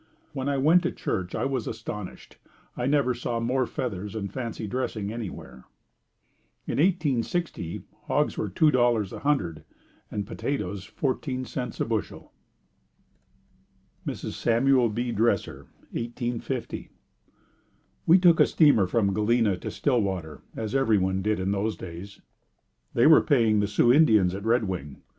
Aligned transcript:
When 0.33 0.49
I 0.49 0.57
went 0.57 0.81
to 0.81 0.91
church 0.91 1.35
I 1.35 1.45
was 1.45 1.67
astonished. 1.67 2.37
I 2.75 2.87
never 2.87 3.13
saw 3.13 3.39
more 3.39 3.67
feathers 3.67 4.15
and 4.15 4.33
fancy 4.33 4.65
dressing 4.65 5.13
anywhere. 5.13 5.65
In 6.65 6.79
1860 6.79 7.83
hogs 8.05 8.35
were 8.35 8.49
$2.00 8.49 9.11
a 9.11 9.19
hundred 9.19 9.63
and 10.09 10.25
potatoes 10.25 10.87
14c 10.89 11.79
a 11.79 11.85
bushel. 11.85 12.33
Mrs. 14.07 14.31
Samuel 14.31 14.89
B. 14.89 15.11
Dresser 15.11 15.67
1850. 15.91 16.89
We 18.07 18.17
took 18.17 18.39
a 18.39 18.47
steamer 18.47 18.87
from 18.87 19.13
Galena 19.13 19.55
to 19.57 19.69
Stillwater, 19.69 20.41
as 20.57 20.73
everyone 20.73 21.21
did 21.21 21.39
in 21.39 21.51
those 21.51 21.77
days. 21.77 22.21
They 22.95 23.05
were 23.05 23.21
paying 23.21 23.59
the 23.59 23.67
Sioux 23.67 23.93
Indians 23.93 24.33
at 24.33 24.45
Red 24.45 24.63
Wing. 24.67 25.03